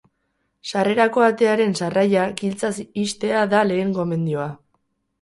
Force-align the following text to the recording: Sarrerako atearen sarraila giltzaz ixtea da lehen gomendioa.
Sarrerako 0.71 1.25
atearen 1.25 1.77
sarraila 1.81 2.25
giltzaz 2.41 2.75
ixtea 3.05 3.47
da 3.55 3.65
lehen 3.71 3.97
gomendioa. 4.03 4.53